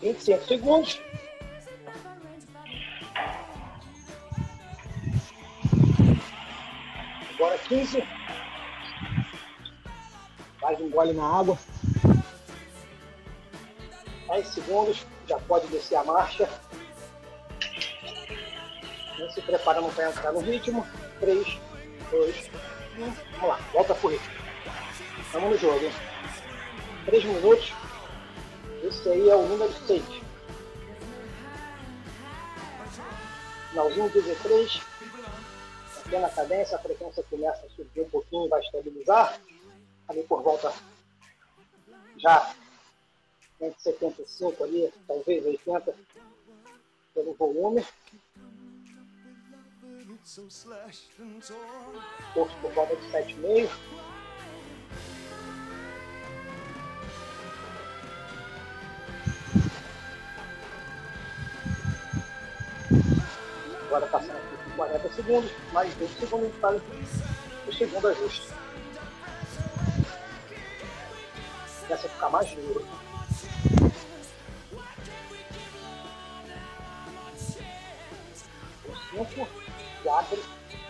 [0.00, 1.00] Vinte e cinco segundos.
[7.34, 8.02] Agora quinze.
[10.60, 11.58] Faz um gole na água.
[14.66, 16.48] 10 segundos, já pode descer a marcha.
[19.16, 20.86] Vem se preparando para entrar no ritmo.
[21.20, 21.58] 3,
[22.10, 22.50] 2,
[22.98, 23.10] 1.
[23.32, 24.34] Vamos lá, volta pro ritmo.
[25.20, 25.92] Estamos no jogo, hein?
[27.06, 27.72] 3 minutos.
[28.82, 30.02] Esse aí é o número 6.
[33.70, 34.80] Finalzinho 13.
[36.04, 39.40] Pequena cadência, a frequência começa a subir um pouquinho, vai estabilizar.
[40.08, 40.72] Ali por volta
[42.18, 42.54] já
[43.60, 45.94] entre 75 ali, talvez 80.
[47.16, 47.84] pelo volume.
[52.34, 53.70] Força por volta de 7,5.
[63.86, 68.48] Agora passando aqui por 40 segundos, mais 20 segundos para o segundo ajuste.
[71.80, 72.84] Começa a ficar mais duro.
[79.16, 79.48] 5,
[80.02, 80.38] 4,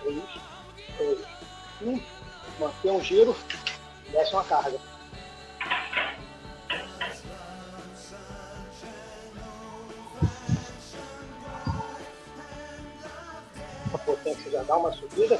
[0.02, 0.22] 3,
[0.98, 1.18] 2,
[1.82, 2.02] 1.
[2.58, 3.36] Mantém um giro,
[4.10, 4.80] desce uma carga.
[13.92, 15.38] A potência já dá uma subida.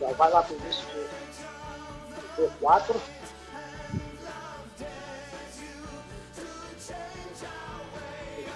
[0.00, 0.86] Já vai lá para o início
[2.36, 3.13] de V4.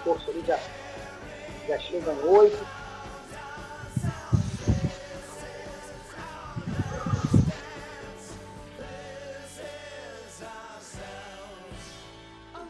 [0.08, 0.58] Esforço ali já,
[1.66, 2.66] já chega em 8.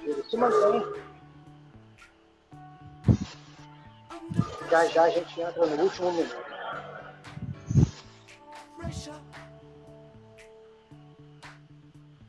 [0.03, 1.09] Ele se mantém.
[4.70, 6.49] Já já a gente entra no último minuto.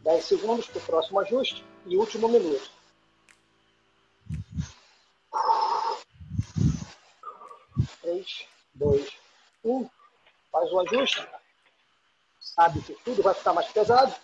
[0.03, 2.78] Dez segundos para o próximo ajuste e último minuto.
[8.09, 9.11] 3, 2,
[9.63, 9.89] 1.
[10.51, 11.27] Faz o ajuste.
[12.39, 14.15] Sabe que tudo vai ficar mais pesado.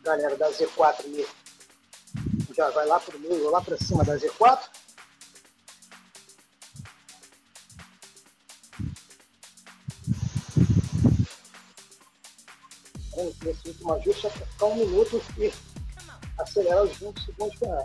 [0.00, 1.26] Galera da Z4 ali
[2.56, 4.70] já vai lá para o meio, lá para cima da Z4.
[13.42, 15.52] Nesse último ajuste é ficar um minuto e
[16.38, 17.84] acelerar os 20 segundos para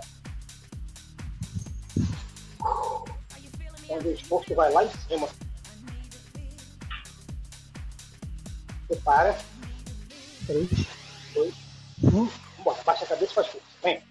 [3.94, 5.30] Onde o esforço vai lá em cima.
[8.88, 9.38] Prepara.
[10.48, 10.70] 3,
[11.36, 11.54] 2,
[12.04, 12.44] 1.
[12.58, 13.68] Vambora, baixa a cabeça e faz força.
[13.84, 14.04] Vem.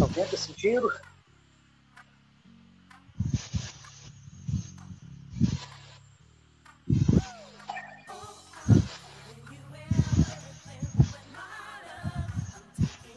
[0.00, 0.92] Aumenta esse giro.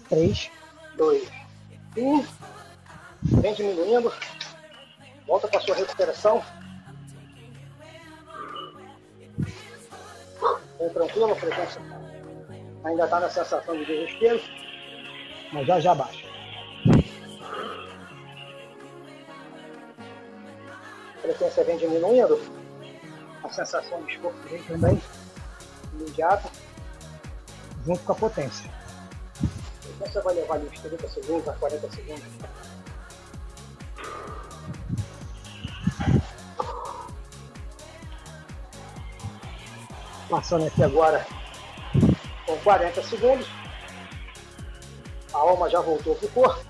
[0.09, 0.51] Três,
[0.95, 1.27] dois,
[1.97, 2.23] um.
[3.41, 4.13] Vem diminuindo.
[5.27, 6.43] Volta para sua recuperação.
[10.79, 11.81] Vem tranquilo, a frequência
[12.83, 14.41] ainda está na sensação de desespero,
[15.51, 16.27] mas já já baixa.
[21.17, 22.39] A frequência vem diminuindo,
[23.43, 25.01] a sensação de esforço vem também
[25.93, 26.49] imediata,
[27.85, 28.69] junto com a potência.
[29.95, 32.23] Então você vai levar uns 30 segundos a 40 segundos
[40.33, 41.23] Passando aqui agora
[42.47, 43.47] com 40 segundos.
[45.31, 46.65] A alma já voltou pro corpo.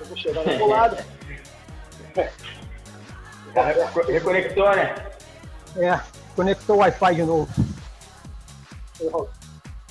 [0.00, 0.96] Eu vou chegando pro lado.
[4.10, 4.92] Reconectou, né?
[5.76, 6.00] É,
[6.34, 7.48] conectou o Wi-Fi de novo.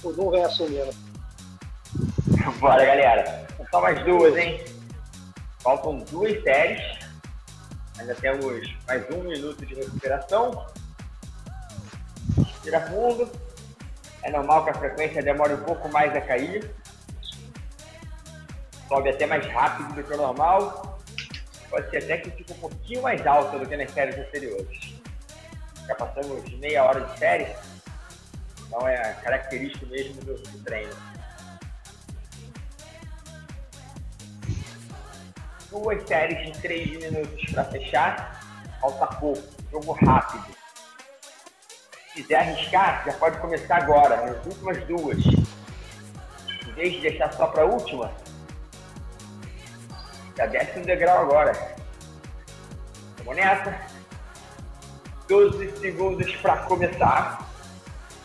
[0.04, 0.94] O Zoom vem assumindo.
[2.60, 3.48] Bora, galera.
[3.72, 4.62] Só mais duas, hein?
[5.60, 7.00] Faltam duas séries.
[7.98, 10.68] Ainda temos mais um minuto de recuperação.
[12.74, 13.32] Respira fundo.
[14.24, 16.74] É normal que a frequência demore um pouco mais a cair.
[18.88, 21.00] Sobe até mais rápido do que o normal.
[21.70, 24.96] Pode ser até que fique um pouquinho mais alta do que nas séries anteriores.
[25.88, 27.56] Já passamos meia hora de série.
[28.66, 30.96] Então é característico mesmo do, do treino.
[35.70, 38.40] Duas séries de 3 minutos para fechar.
[38.80, 39.44] Falta pouco.
[39.72, 40.63] Jogo rápido
[42.14, 45.18] quiser arriscar, já pode começar agora, nas últimas duas.
[46.68, 48.12] Em vez de deixar só para a última,
[50.38, 51.76] já desce um degrau agora.
[53.20, 53.76] Vamos nessa.
[55.28, 57.50] 12 segundos para começar.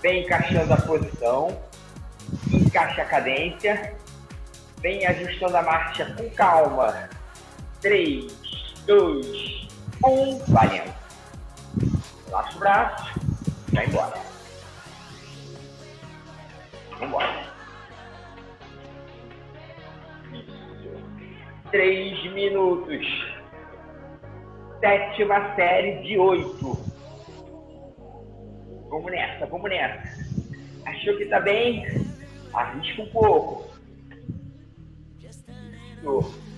[0.02, 1.62] Vem encaixando a posição.
[2.52, 3.94] Encaixa a cadência.
[4.80, 7.08] Vem ajustando a marcha com calma.
[7.80, 8.32] 3,
[8.86, 9.68] 2,
[10.04, 10.38] 1.
[10.48, 10.94] Valendo.
[12.26, 13.17] Relaxa o braço
[13.78, 14.18] vai embora.
[16.98, 17.48] Vambora.
[21.70, 23.06] Três minutos.
[24.80, 26.78] Sétima série de oito.
[28.88, 30.26] Vamos nessa, vamos nessa.
[30.86, 31.84] Achou que tá bem?
[32.52, 33.68] Arrisca um pouco.
[35.20, 36.48] Isso.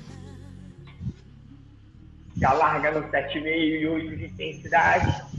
[2.36, 5.30] Já larga no 7,5 e 8 de intensidade.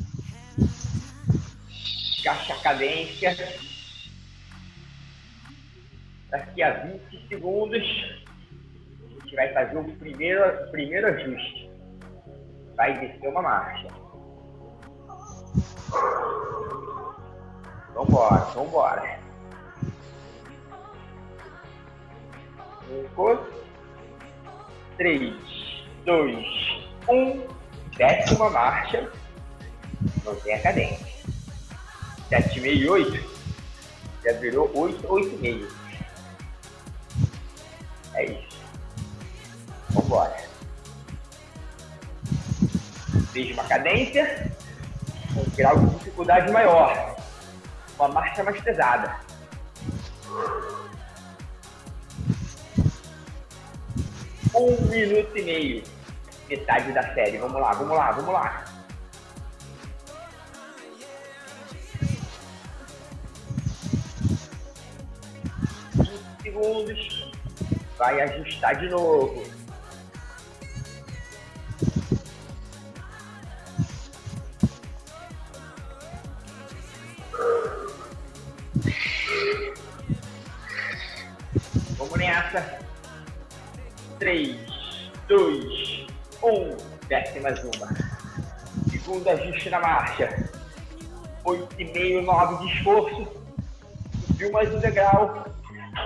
[2.24, 3.36] Caixa cadência.
[6.30, 11.70] Daqui a 20 segundos, a gente vai fazer o primeiro, primeiro ajuste.
[12.76, 13.88] Vai descer uma marcha.
[17.94, 19.20] Vambora, vambora.
[22.88, 23.40] Cinco,
[24.98, 25.36] três,
[26.06, 26.46] dois,
[27.10, 27.46] um.
[27.98, 29.12] Desce uma marcha.
[30.24, 31.11] Mantém a cadência.
[32.32, 33.30] Sete, meio, oito.
[34.24, 35.68] Já virou oito, oito, meio.
[38.14, 38.58] É isso.
[39.90, 40.38] Vambora.
[43.34, 44.50] Veja uma cadência.
[45.36, 47.18] Um grau de dificuldade maior.
[48.00, 49.20] Uma marcha mais pesada.
[54.56, 55.84] Um minuto e meio.
[56.48, 57.40] Metade da série.
[57.40, 58.71] Vamos lá, vamos lá, vamos lá.
[66.62, 67.32] Segundos.
[67.98, 69.44] Vai ajustar de novo.
[81.98, 82.80] Vamos nessa.
[84.20, 84.56] 3,
[85.28, 86.08] 2,
[86.44, 86.78] 1.
[87.08, 87.88] Desce mais uma.
[88.90, 90.50] Segundo ajuste na marcha.
[91.44, 93.28] 8,5, 9 de esforço.
[94.28, 95.51] Subiu mais um degrau.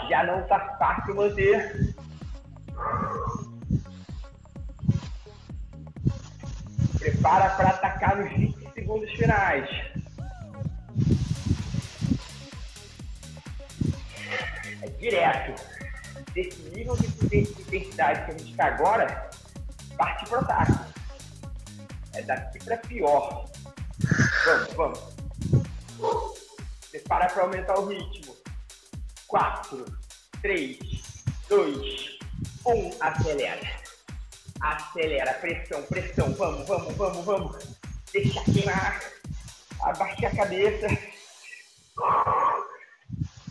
[0.10, 1.96] Já não tá fácil manter.
[7.00, 9.70] Prepara para atacar nos 20 segundos finais.
[14.82, 15.62] É direto.
[16.34, 19.30] Desse nível de intensidade que a gente está agora,
[19.98, 20.74] parte pro ataque.
[22.14, 23.46] É daqui para pior.
[24.46, 24.74] Vamos,
[26.00, 26.46] vamos.
[26.92, 28.35] Prepara para aumentar o ritmo.
[29.28, 29.86] 4,
[30.42, 30.80] 3,
[31.50, 32.20] 2,
[32.66, 32.92] 1.
[33.00, 33.82] Acelera.
[34.62, 35.34] Acelera.
[35.36, 36.34] Pressão, pressão.
[36.34, 37.78] Vamos, vamos, vamos, vamos.
[38.12, 39.02] Deixa queimar.
[39.82, 40.88] Abaixa a cabeça.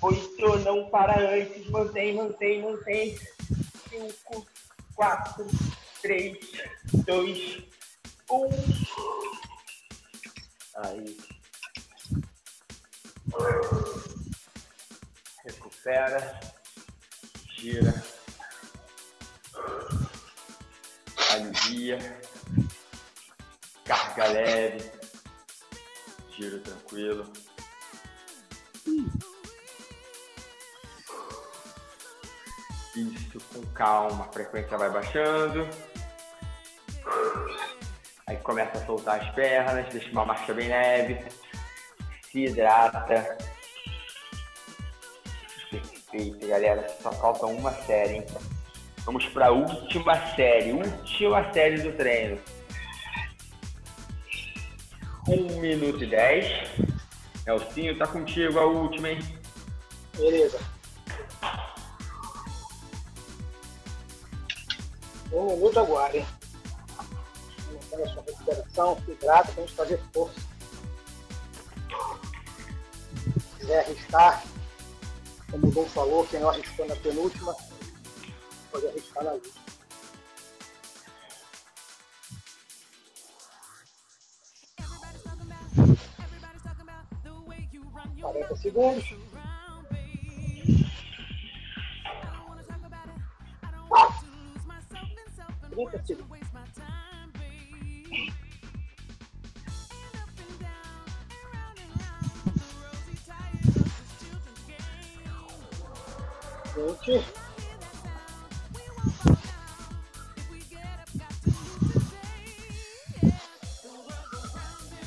[0.02, 1.68] Oito, não para antes.
[1.70, 3.18] Mantém, mantém, mantém.
[3.88, 4.46] Cinco,
[4.94, 5.46] quatro,
[6.02, 6.38] três,
[7.06, 7.62] dois,
[8.30, 8.48] um.
[10.76, 11.16] Aí.
[15.84, 16.40] Recupera.
[17.58, 18.02] Gira.
[21.30, 21.98] Alivia.
[23.84, 24.90] Carga leve.
[26.30, 27.30] Giro tranquilo.
[32.96, 35.68] Isso, com calma, a frequência vai baixando.
[38.26, 41.26] Aí começa a soltar as pernas, deixa uma marcha bem leve.
[42.30, 43.43] Se hidrata.
[46.14, 46.86] Perfeito, galera.
[47.02, 48.26] Só falta uma série, hein?
[49.04, 52.40] Vamos para a última série, última série do treino.
[55.28, 56.70] 1 minuto e 10.
[57.46, 59.18] Elcinho, tá contigo a última, hein?
[60.16, 60.60] Beleza.
[65.32, 66.26] Um minuto agora, hein?
[67.72, 70.40] Mantendo a sua respiração, se hidrata gente fazer força.
[73.34, 74.53] Se quiser arriscar,
[75.54, 77.54] como o Dom falou, quem não arriscou na penúltima,
[78.72, 79.54] pode arriscar na última.
[88.20, 89.04] Quarenta segundos.
[95.70, 96.43] Trinta segundos.
[106.84, 107.24] Vinte.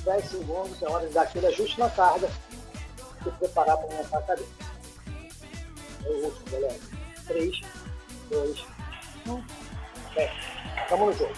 [0.04, 2.30] Dez segundos, é hora de dar aquele ajuste na carga
[3.24, 4.52] se preparar para montar a cadeira.
[6.04, 6.80] É o último, galera.
[7.28, 7.62] 3,
[8.30, 8.66] 2,
[9.28, 9.46] 1.
[10.16, 10.36] Desce.
[10.82, 11.34] Estamos no jogo.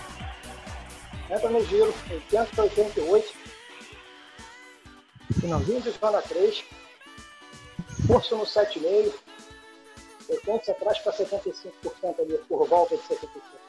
[1.29, 3.33] Entra no giro, 80 para 88.
[5.41, 6.63] Finalzinho de escala 3.
[8.07, 9.28] Força no 7,5.
[10.30, 13.68] 80 atrás para 75% ali, por volta de 75%.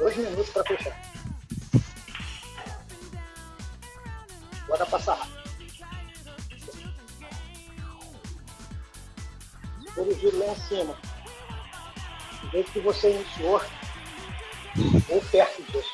[0.00, 0.98] Dois minutos para fechar.
[4.66, 5.40] Bora passar rápido.
[9.84, 10.96] Segura o giro lá em cima.
[12.40, 13.60] Do jeito que você iniciou,
[15.10, 15.92] ou perto disso.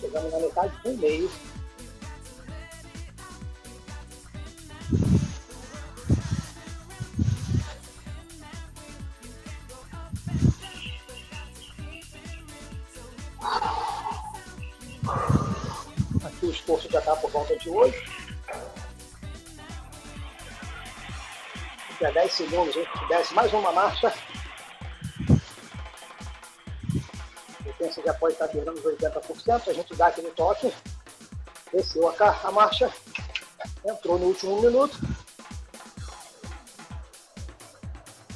[0.00, 1.30] Chegamos na metade do meio.
[17.74, 18.14] Está por volta de 8.
[21.90, 24.12] Daqui a 10 segundos, gente desce mais uma marcha.
[27.60, 29.68] A potência já pode estar beirando os 80%.
[29.68, 30.72] A gente dá aquele toque.
[31.72, 32.92] Desceu a, a marcha.
[33.84, 34.98] Entrou no último minuto.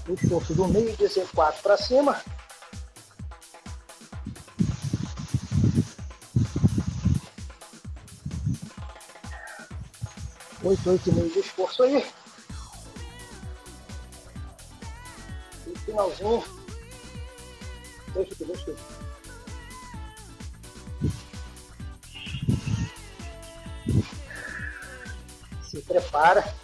[0.09, 2.23] O esforço do meio 14 para cima.
[10.69, 12.07] Oito, oito e meio de esforço aí.
[15.67, 16.45] E finalzinho.
[18.13, 18.77] Deixa que Deus quiser.
[25.63, 26.55] Se prepara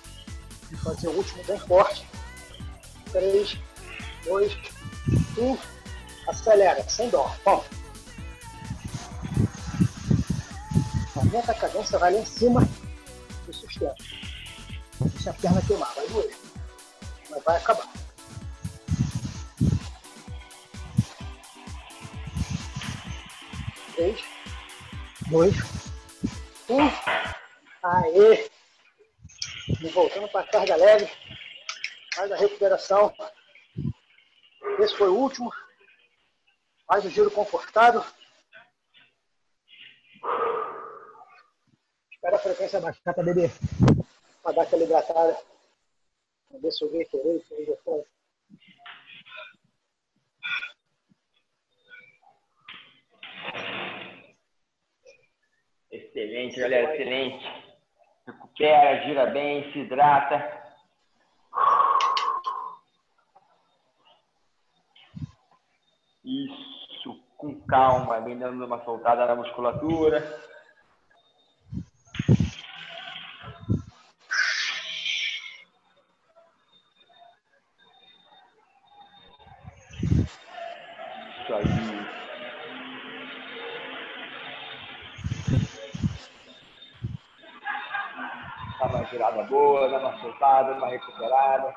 [0.71, 2.07] e fazer o último bem forte.
[3.11, 3.59] 3,
[4.27, 4.59] 2,
[5.39, 5.59] 1.
[6.29, 7.35] Acelera, sem dó.
[7.43, 7.65] Bom.
[11.17, 12.69] Aumenta a cadência, vai lá em cima
[13.75, 13.95] sustenta.
[15.01, 16.37] Deixa a perna queimar, vai doer.
[17.31, 17.89] Mas vai acabar.
[23.95, 24.25] Três,
[25.29, 25.55] dois,
[26.69, 26.89] um.
[27.83, 28.51] Aê!
[29.81, 31.11] E voltando para a carga leve.
[32.15, 33.15] Faz a recuperação.
[34.79, 35.53] Esse foi o último.
[36.87, 38.05] Faz o giro confortável.
[42.25, 43.51] Espera a frequência baixar para beber.
[44.43, 45.37] Para dar aquela hidratada.
[46.49, 48.07] Vamos ver se eu vejo se eu vejo
[55.93, 57.45] Excelente, galera, excelente.
[58.27, 60.65] Recupera, gira bem, se hidrata.
[66.25, 70.54] Isso, com calma, bem dando uma soltada na musculatura.
[90.63, 91.75] Dá uma recuperada.